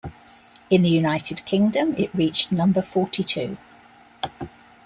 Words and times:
In 0.71 0.81
the 0.81 0.89
United 0.89 1.45
Kingdom 1.45 1.93
it 1.95 2.11
reached 2.15 2.51
number 2.51 2.81
forty-two. 2.81 3.57